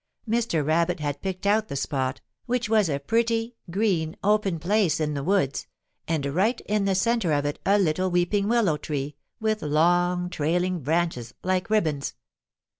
[0.27, 0.65] Mr.
[0.65, 5.23] Rabbit had picked out the spot, which was a pretty, green, open place in the
[5.23, 5.67] woods,
[6.07, 10.79] and right in the centre of it a little weeping willow tree, with long, trailing
[10.79, 12.15] branches like ribbons.